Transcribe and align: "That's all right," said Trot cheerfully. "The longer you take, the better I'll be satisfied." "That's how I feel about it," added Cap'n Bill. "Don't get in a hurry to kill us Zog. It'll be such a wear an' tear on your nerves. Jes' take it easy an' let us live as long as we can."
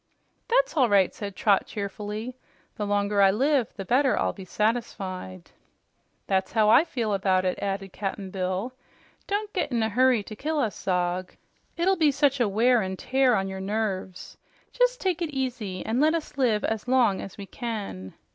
"That's 0.47 0.75
all 0.75 0.89
right," 0.89 1.13
said 1.13 1.35
Trot 1.35 1.67
cheerfully. 1.67 2.35
"The 2.75 2.87
longer 2.87 3.23
you 3.23 3.37
take, 3.63 3.75
the 3.75 3.85
better 3.85 4.17
I'll 4.19 4.33
be 4.33 4.45
satisfied." 4.45 5.51
"That's 6.25 6.53
how 6.53 6.69
I 6.71 6.83
feel 6.85 7.13
about 7.13 7.45
it," 7.45 7.59
added 7.61 7.93
Cap'n 7.93 8.31
Bill. 8.31 8.73
"Don't 9.27 9.53
get 9.53 9.71
in 9.71 9.83
a 9.83 9.89
hurry 9.89 10.23
to 10.23 10.35
kill 10.35 10.57
us 10.57 10.75
Zog. 10.75 11.35
It'll 11.77 11.97
be 11.97 12.09
such 12.09 12.39
a 12.39 12.49
wear 12.49 12.81
an' 12.81 12.97
tear 12.97 13.35
on 13.35 13.47
your 13.47 13.61
nerves. 13.61 14.37
Jes' 14.73 14.97
take 14.97 15.21
it 15.21 15.29
easy 15.29 15.85
an' 15.85 15.99
let 15.99 16.15
us 16.15 16.35
live 16.35 16.63
as 16.63 16.87
long 16.87 17.21
as 17.21 17.37
we 17.37 17.45
can." 17.45 18.15